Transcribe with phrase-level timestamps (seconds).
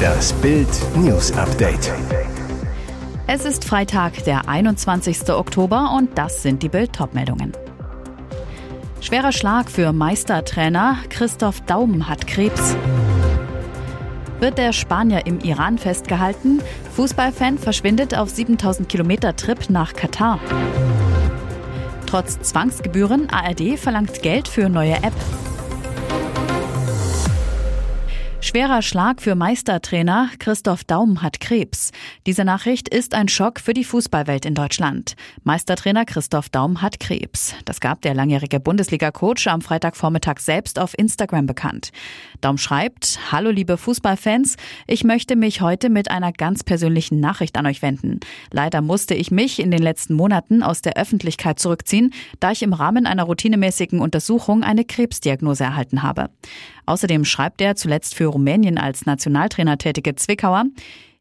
[0.00, 1.92] Das Bild News Update.
[3.26, 5.30] Es ist Freitag, der 21.
[5.30, 7.52] Oktober und das sind die Bild meldungen
[9.00, 12.76] Schwerer Schlag für Meistertrainer Christoph Daum hat Krebs.
[14.40, 16.60] Wird der Spanier im Iran festgehalten?
[16.96, 20.40] Fußballfan verschwindet auf 7000 Kilometer Trip nach Katar.
[22.06, 25.12] Trotz Zwangsgebühren, ARD verlangt Geld für neue App.
[28.50, 31.92] Schwerer Schlag für Meistertrainer Christoph Daum hat Krebs.
[32.26, 35.14] Diese Nachricht ist ein Schock für die Fußballwelt in Deutschland.
[35.44, 37.54] Meistertrainer Christoph Daum hat Krebs.
[37.64, 41.92] Das gab der langjährige Bundesliga-Coach am Freitagvormittag selbst auf Instagram bekannt.
[42.40, 44.56] Daum schreibt, Hallo liebe Fußballfans,
[44.88, 48.18] ich möchte mich heute mit einer ganz persönlichen Nachricht an euch wenden.
[48.50, 52.72] Leider musste ich mich in den letzten Monaten aus der Öffentlichkeit zurückziehen, da ich im
[52.72, 56.30] Rahmen einer routinemäßigen Untersuchung eine Krebsdiagnose erhalten habe.
[56.90, 60.64] Außerdem schreibt er zuletzt für Rumänien als Nationaltrainer tätige Zwickauer,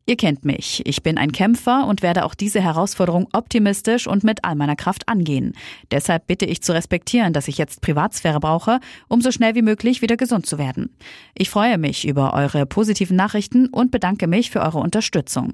[0.07, 0.81] Ihr kennt mich.
[0.85, 5.07] Ich bin ein Kämpfer und werde auch diese Herausforderung optimistisch und mit all meiner Kraft
[5.07, 5.53] angehen.
[5.91, 10.02] Deshalb bitte ich zu respektieren, dass ich jetzt Privatsphäre brauche, um so schnell wie möglich
[10.02, 10.89] wieder gesund zu werden.
[11.35, 15.53] Ich freue mich über eure positiven Nachrichten und bedanke mich für eure Unterstützung.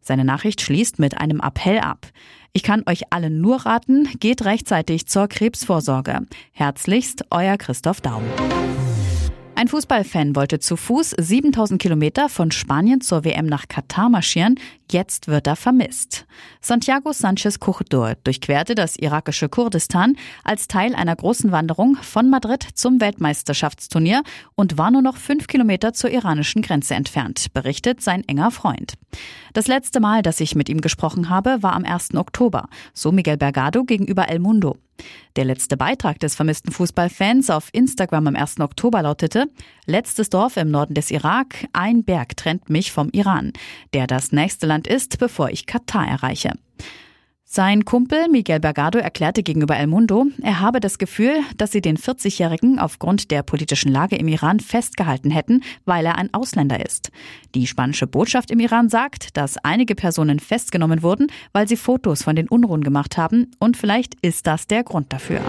[0.00, 2.08] Seine Nachricht schließt mit einem Appell ab.
[2.52, 6.26] Ich kann euch allen nur raten, geht rechtzeitig zur Krebsvorsorge.
[6.50, 8.24] Herzlichst, euer Christoph Daum.
[9.56, 14.56] Ein Fußballfan wollte zu Fuß 7000 Kilometer von Spanien zur WM nach Katar marschieren.
[14.90, 16.26] Jetzt wird er vermisst.
[16.60, 23.00] Santiago Sanchez Corredor durchquerte das irakische Kurdistan als Teil einer großen Wanderung von Madrid zum
[23.00, 24.24] Weltmeisterschaftsturnier
[24.56, 28.94] und war nur noch fünf Kilometer zur iranischen Grenze entfernt, berichtet sein enger Freund.
[29.52, 32.16] Das letzte Mal, dass ich mit ihm gesprochen habe, war am 1.
[32.16, 34.78] Oktober, so Miguel Bergado gegenüber El Mundo.
[35.36, 38.60] Der letzte Beitrag des vermissten Fußballfans auf Instagram am 1.
[38.60, 39.46] Oktober lautete,
[39.86, 43.52] letztes Dorf im Norden des Irak, ein Berg trennt mich vom Iran,
[43.92, 46.52] der das nächste Land ist, bevor ich Katar erreiche.
[47.56, 51.96] Sein Kumpel Miguel Bergado erklärte gegenüber El Mundo, er habe das Gefühl, dass sie den
[51.96, 57.12] 40-Jährigen aufgrund der politischen Lage im Iran festgehalten hätten, weil er ein Ausländer ist.
[57.54, 62.34] Die spanische Botschaft im Iran sagt, dass einige Personen festgenommen wurden, weil sie Fotos von
[62.34, 65.40] den Unruhen gemacht haben und vielleicht ist das der Grund dafür.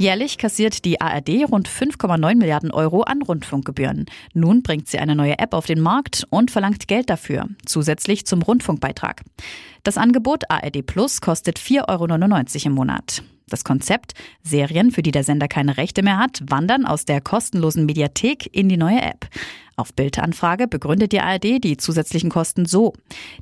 [0.00, 4.06] Jährlich kassiert die ARD rund 5,9 Milliarden Euro an Rundfunkgebühren.
[4.32, 8.42] Nun bringt sie eine neue App auf den Markt und verlangt Geld dafür, zusätzlich zum
[8.42, 9.24] Rundfunkbeitrag.
[9.82, 13.24] Das Angebot ARD Plus kostet 4,99 Euro im Monat.
[13.48, 17.86] Das Konzept, Serien, für die der Sender keine Rechte mehr hat, wandern aus der kostenlosen
[17.86, 19.28] Mediathek in die neue App.
[19.76, 22.94] Auf Bildanfrage begründet die ARD die zusätzlichen Kosten so.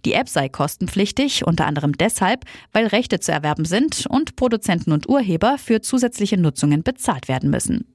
[0.05, 5.09] Die App sei kostenpflichtig, unter anderem deshalb, weil Rechte zu erwerben sind und Produzenten und
[5.09, 7.87] Urheber für zusätzliche Nutzungen bezahlt werden müssen.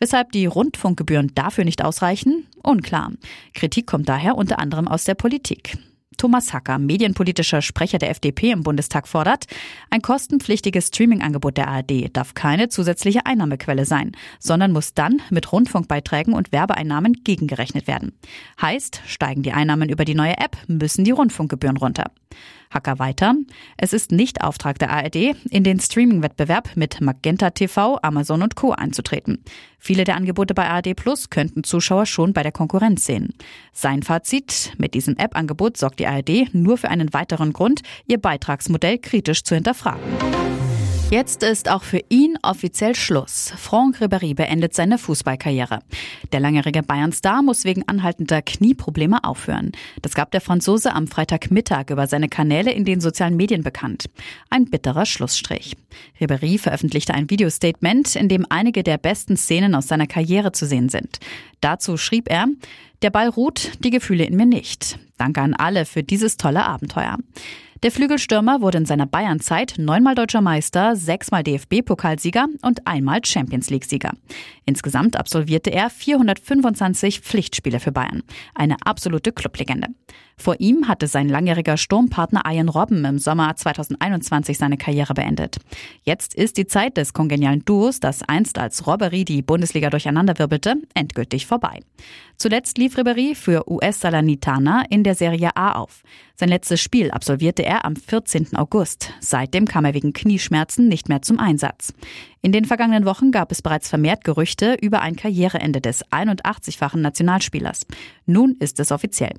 [0.00, 2.46] Weshalb die Rundfunkgebühren dafür nicht ausreichen?
[2.62, 3.12] Unklar.
[3.54, 5.78] Kritik kommt daher unter anderem aus der Politik.
[6.18, 9.46] Thomas Hacker, medienpolitischer Sprecher der FDP im Bundestag, fordert,
[9.88, 16.34] ein kostenpflichtiges Streaming-Angebot der ARD darf keine zusätzliche Einnahmequelle sein, sondern muss dann mit Rundfunkbeiträgen
[16.34, 18.12] und Werbeeinnahmen gegengerechnet werden.
[18.60, 22.10] Heißt, steigen die Einnahmen über die neue App, müssen die Rundfunkgebühren runter.
[22.70, 23.34] Hacker weiter.
[23.76, 28.72] Es ist nicht Auftrag der ARD, in den Streaming-Wettbewerb mit Magenta TV, Amazon und Co.
[28.72, 29.42] einzutreten.
[29.78, 33.34] Viele der Angebote bei ARD Plus könnten Zuschauer schon bei der Konkurrenz sehen.
[33.72, 38.98] Sein Fazit, mit diesem App-Angebot sorgt die ARD nur für einen weiteren Grund, ihr Beitragsmodell
[38.98, 40.02] kritisch zu hinterfragen.
[41.10, 43.50] Jetzt ist auch für ihn offiziell Schluss.
[43.56, 45.78] Franck Ribéry beendet seine Fußballkarriere.
[46.32, 49.72] Der langjährige Bayern-Star muss wegen anhaltender Knieprobleme aufhören.
[50.02, 54.10] Das gab der Franzose am Freitagmittag über seine Kanäle in den sozialen Medien bekannt.
[54.50, 55.78] Ein bitterer Schlussstrich.
[56.20, 60.90] Ribéry veröffentlichte ein Videostatement, in dem einige der besten Szenen aus seiner Karriere zu sehen
[60.90, 61.20] sind.
[61.62, 62.48] Dazu schrieb er,
[63.00, 64.98] der Ball ruht, die Gefühle in mir nicht.
[65.16, 67.16] Danke an alle für dieses tolle Abenteuer.
[67.84, 74.14] Der Flügelstürmer wurde in seiner Bayernzeit neunmal deutscher Meister, sechsmal DFB-Pokalsieger und einmal Champions League-Sieger.
[74.64, 78.24] Insgesamt absolvierte er 425 Pflichtspiele für Bayern.
[78.52, 79.88] Eine absolute Clublegende.
[80.38, 85.56] Vor ihm hatte sein langjähriger Sturmpartner Ian Robben im Sommer 2021 seine Karriere beendet.
[86.04, 91.46] Jetzt ist die Zeit des kongenialen Duos, das einst als Robbery die Bundesliga durcheinanderwirbelte, endgültig
[91.46, 91.80] vorbei.
[92.36, 96.04] Zuletzt lief Ribery für US Salernitana in der Serie A auf.
[96.36, 98.54] Sein letztes Spiel absolvierte er am 14.
[98.54, 99.12] August.
[99.18, 101.92] Seitdem kam er wegen Knieschmerzen nicht mehr zum Einsatz.
[102.40, 107.86] In den vergangenen Wochen gab es bereits vermehrt Gerüchte über ein Karriereende des 81-fachen Nationalspielers.
[108.26, 109.34] Nun ist es offiziell.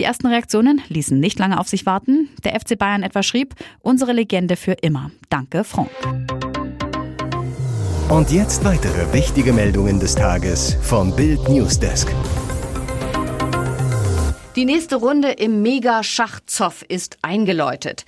[0.00, 2.30] Die ersten Reaktionen ließen nicht lange auf sich warten.
[2.42, 5.10] Der FC Bayern etwa schrieb, unsere Legende für immer.
[5.28, 5.90] Danke, Frank.
[8.08, 12.10] Und jetzt weitere wichtige Meldungen des Tages vom Bild Newsdesk.
[14.56, 18.06] Die nächste Runde im Mega-Schachzoff ist eingeläutet.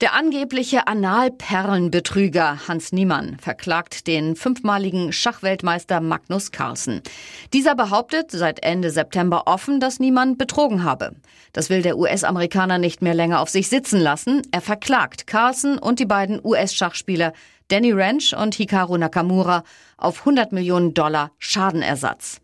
[0.00, 7.00] Der angebliche Analperlenbetrüger Hans Niemann verklagt den fünfmaligen Schachweltmeister Magnus Carlsen.
[7.52, 11.14] Dieser behauptet seit Ende September offen, dass Niemann betrogen habe.
[11.52, 14.42] Das will der US-Amerikaner nicht mehr länger auf sich sitzen lassen.
[14.50, 17.32] Er verklagt Carlsen und die beiden US-Schachspieler
[17.68, 19.62] Danny Ranch und Hikaru Nakamura
[19.96, 22.40] auf 100 Millionen Dollar Schadenersatz.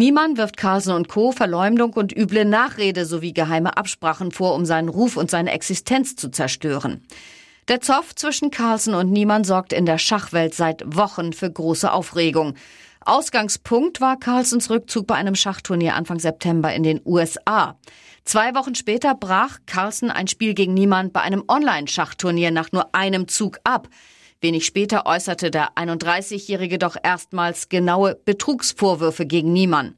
[0.00, 1.30] Niemann wirft Carlsen und Co.
[1.30, 6.30] Verleumdung und üble Nachrede sowie geheime Absprachen vor, um seinen Ruf und seine Existenz zu
[6.30, 7.02] zerstören.
[7.68, 12.54] Der Zoff zwischen Carlsen und Niemann sorgt in der Schachwelt seit Wochen für große Aufregung.
[13.04, 17.78] Ausgangspunkt war Carlsens Rückzug bei einem Schachturnier Anfang September in den USA.
[18.24, 23.28] Zwei Wochen später brach Carlsen ein Spiel gegen Niemann bei einem Online-Schachturnier nach nur einem
[23.28, 23.90] Zug ab.
[24.42, 29.96] Wenig später äußerte der 31-Jährige doch erstmals genaue Betrugsvorwürfe gegen Niemann.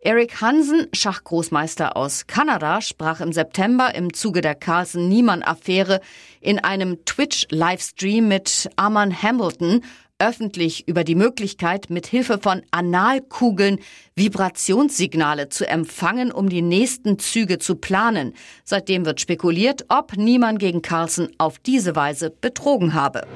[0.00, 6.00] Eric Hansen, Schachgroßmeister aus Kanada, sprach im September im Zuge der Carlsen-Niemann-Affäre
[6.40, 9.82] in einem Twitch-Livestream mit Arman Hamilton
[10.18, 13.78] öffentlich über die Möglichkeit, mit Hilfe von Analkugeln
[14.14, 18.34] Vibrationssignale zu empfangen, um die nächsten Züge zu planen.
[18.64, 23.26] Seitdem wird spekuliert, ob niemand gegen Carlsen auf diese Weise betrogen habe.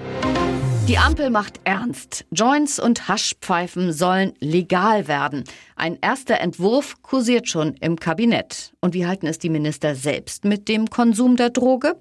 [0.88, 2.24] Die Ampel macht ernst.
[2.32, 5.44] Joints und Haschpfeifen sollen legal werden.
[5.76, 8.72] Ein erster Entwurf kursiert schon im Kabinett.
[8.80, 11.94] Und wie halten es die Minister selbst mit dem Konsum der Droge?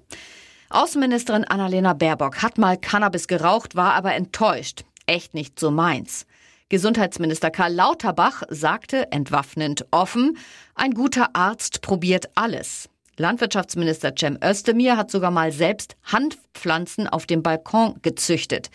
[0.72, 4.84] Außenministerin Annalena Baerbock hat mal Cannabis geraucht, war aber enttäuscht.
[5.06, 6.26] Echt nicht so meins.
[6.68, 10.38] Gesundheitsminister Karl Lauterbach sagte entwaffnend offen,
[10.76, 12.88] ein guter Arzt probiert alles.
[13.16, 18.70] Landwirtschaftsminister Cem Özdemir hat sogar mal selbst Hanfpflanzen auf dem Balkon gezüchtet.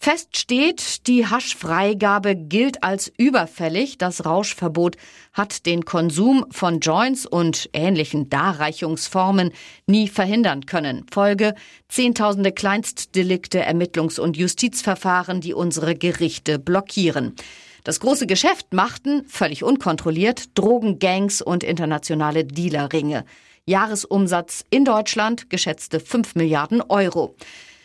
[0.00, 3.98] Fest steht, die Haschfreigabe gilt als überfällig.
[3.98, 4.96] Das Rauschverbot
[5.32, 9.50] hat den Konsum von Joints und ähnlichen Darreichungsformen
[9.86, 11.04] nie verhindern können.
[11.10, 11.54] Folge
[11.88, 17.34] Zehntausende Kleinstdelikte, Ermittlungs- und Justizverfahren, die unsere Gerichte blockieren.
[17.82, 23.24] Das große Geschäft machten, völlig unkontrolliert, Drogengangs und internationale Dealerringe.
[23.66, 27.34] Jahresumsatz in Deutschland geschätzte 5 Milliarden Euro.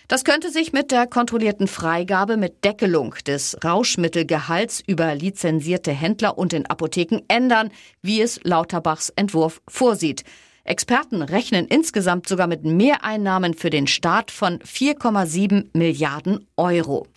[0.08, 6.54] Das könnte sich mit der kontrollierten Freigabe mit Deckelung des Rauschmittelgehalts über lizenzierte Händler und
[6.54, 7.72] in Apotheken ändern,
[8.02, 10.24] wie es Lauterbachs Entwurf vorsieht.
[10.66, 17.08] Experten rechnen insgesamt sogar mit Mehreinnahmen für den Staat von 4,7 Milliarden Euro.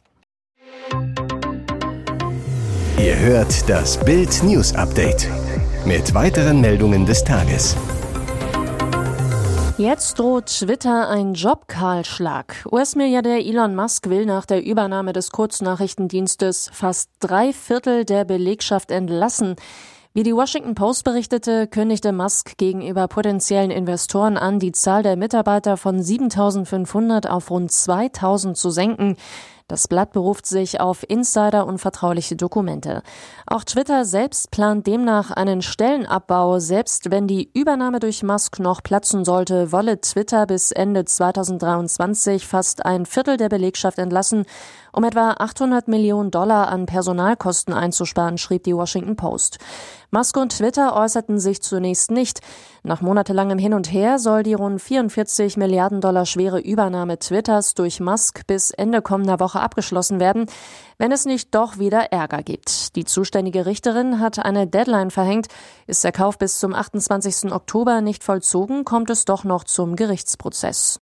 [2.99, 5.29] Ihr hört das Bild News Update
[5.85, 7.77] mit weiteren Meldungen des Tages.
[9.78, 12.64] Jetzt droht Twitter ein Jobkahlschlag.
[12.73, 19.55] US-Milliardär Elon Musk will nach der Übernahme des Kurznachrichtendienstes fast drei Viertel der Belegschaft entlassen.
[20.14, 25.76] Wie die Washington Post berichtete, kündigte Musk gegenüber potenziellen Investoren an, die Zahl der Mitarbeiter
[25.76, 29.17] von 7500 auf rund 2000 zu senken.
[29.68, 33.02] Das Blatt beruft sich auf Insider und vertrauliche Dokumente.
[33.48, 36.60] Auch Twitter selbst plant demnach einen Stellenabbau.
[36.60, 42.86] Selbst wenn die Übernahme durch Musk noch platzen sollte, wolle Twitter bis Ende 2023 fast
[42.86, 44.44] ein Viertel der Belegschaft entlassen,
[44.92, 49.58] um etwa 800 Millionen Dollar an Personalkosten einzusparen, schrieb die Washington Post.
[50.11, 52.40] Musk und Twitter äußerten sich zunächst nicht.
[52.83, 58.00] Nach monatelangem Hin und Her soll die rund 44 Milliarden Dollar schwere Übernahme Twitters durch
[58.00, 60.47] Musk bis Ende kommender Woche abgeschlossen werden,
[60.99, 62.97] wenn es nicht doch wieder Ärger gibt.
[62.97, 65.49] Die zuständige Richterin hat eine Deadline verhängt.
[65.87, 67.52] Ist der Kauf bis zum 28.
[67.52, 71.00] Oktober nicht vollzogen, kommt es doch noch zum Gerichtsprozess.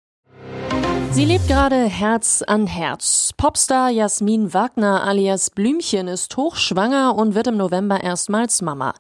[1.12, 3.34] Sie lebt gerade Herz an Herz.
[3.36, 8.94] Popstar Jasmin Wagner alias Blümchen ist hochschwanger und wird im November erstmals Mama.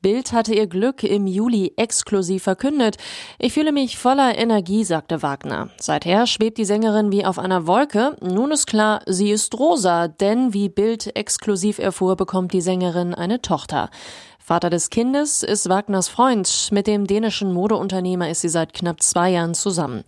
[0.00, 2.96] Bild hatte ihr Glück im Juli exklusiv verkündet.
[3.38, 5.68] Ich fühle mich voller Energie, sagte Wagner.
[5.78, 8.16] Seither schwebt die Sängerin wie auf einer Wolke.
[8.22, 13.42] Nun ist klar, sie ist rosa, denn wie Bild exklusiv erfuhr, bekommt die Sängerin eine
[13.42, 13.90] Tochter.
[14.48, 16.70] Vater des Kindes ist Wagners Freund.
[16.72, 20.04] Mit dem dänischen Modeunternehmer ist sie seit knapp zwei Jahren zusammen.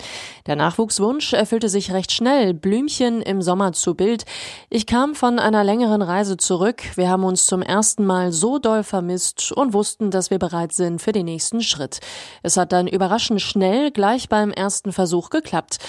[0.47, 2.55] Der Nachwuchswunsch erfüllte sich recht schnell.
[2.55, 4.25] Blümchen im Sommer zu Bild.
[4.71, 6.81] Ich kam von einer längeren Reise zurück.
[6.95, 11.03] Wir haben uns zum ersten Mal so doll vermisst und wussten, dass wir bereit sind
[11.03, 12.01] für den nächsten Schritt.
[12.43, 15.81] Es hat dann überraschend schnell gleich beim ersten Versuch geklappt.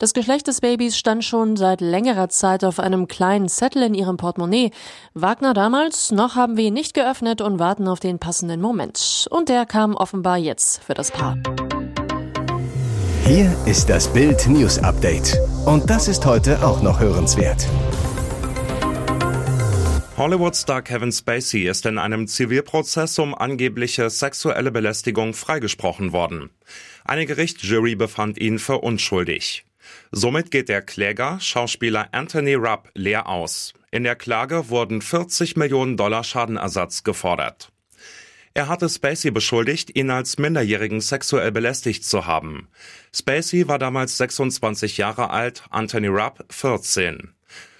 [0.00, 4.16] Das Geschlecht des Babys stand schon seit längerer Zeit auf einem kleinen Zettel in ihrem
[4.16, 4.70] Portemonnaie.
[5.12, 9.28] Wagner damals, noch haben wir ihn nicht geöffnet und warten auf den passenden Moment.
[9.30, 11.36] Und der kam offenbar jetzt für das Paar.
[13.26, 15.38] Hier ist das Bild News Update.
[15.66, 17.66] Und das ist heute auch noch hörenswert.
[20.16, 26.48] Hollywood-Star Kevin Spacey ist in einem Zivilprozess um angebliche sexuelle Belästigung freigesprochen worden.
[27.04, 29.66] Eine Gerichtsjury befand ihn für unschuldig.
[30.12, 33.74] Somit geht der Kläger, Schauspieler Anthony Rupp, leer aus.
[33.90, 37.72] In der Klage wurden 40 Millionen Dollar Schadenersatz gefordert.
[38.52, 42.68] Er hatte Spacey beschuldigt, ihn als Minderjährigen sexuell belästigt zu haben.
[43.14, 47.32] Spacey war damals 26 Jahre alt, Anthony Rupp 14.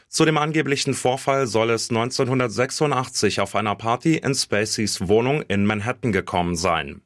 [0.09, 6.13] Zu dem angeblichen Vorfall soll es 1986 auf einer Party in Spaceys Wohnung in Manhattan
[6.13, 7.03] gekommen sein.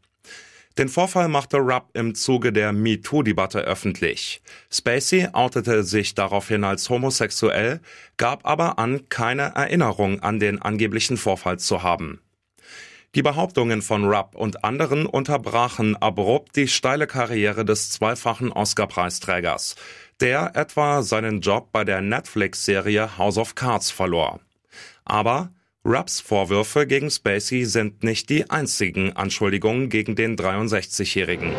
[0.76, 4.42] Den Vorfall machte Rupp im Zuge der MeToo-Debatte öffentlich.
[4.72, 7.80] Spacey outete sich daraufhin als homosexuell,
[8.16, 12.20] gab aber an, keine Erinnerung an den angeblichen Vorfall zu haben.
[13.14, 19.76] Die Behauptungen von Rupp und anderen unterbrachen abrupt die steile Karriere des zweifachen Oscar-Preisträgers,
[20.18, 24.40] der etwa seinen Job bei der Netflix-Serie House of Cards verlor.
[25.04, 25.52] Aber
[25.86, 31.52] Rupps Vorwürfe gegen Spacey sind nicht die einzigen Anschuldigungen gegen den 63-Jährigen.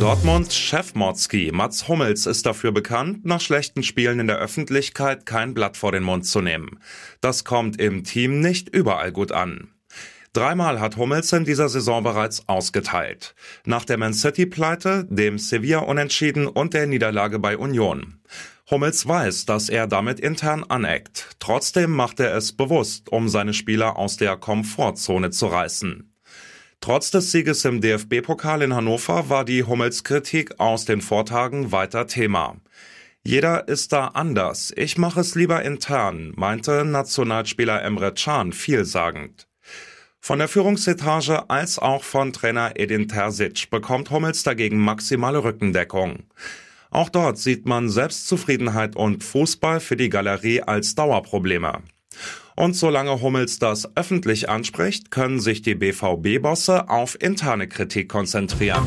[0.00, 5.54] Dortmunds Chef Motzki Mats Hummels ist dafür bekannt, nach schlechten Spielen in der Öffentlichkeit kein
[5.54, 6.80] Blatt vor den Mund zu nehmen.
[7.20, 9.68] Das kommt im Team nicht überall gut an.
[10.32, 13.34] Dreimal hat Hummels in dieser Saison bereits ausgeteilt.
[13.64, 18.20] Nach der Man City-Pleite, dem Sevilla-Unentschieden und der Niederlage bei Union.
[18.70, 21.30] Hummels weiß, dass er damit intern aneckt.
[21.40, 26.14] Trotzdem macht er es bewusst, um seine Spieler aus der Komfortzone zu reißen.
[26.80, 32.56] Trotz des Sieges im DFB-Pokal in Hannover war die Hummels-Kritik aus den Vortagen weiter Thema.
[33.24, 34.72] Jeder ist da anders.
[34.76, 39.49] Ich mache es lieber intern, meinte Nationalspieler Emre Can vielsagend.
[40.22, 46.24] Von der Führungsetage als auch von Trainer Edin Terzic bekommt Hummels dagegen maximale Rückendeckung.
[46.90, 51.78] Auch dort sieht man Selbstzufriedenheit und Fußball für die Galerie als Dauerprobleme.
[52.54, 58.86] Und solange Hummels das öffentlich anspricht, können sich die BVB-Bosse auf interne Kritik konzentrieren.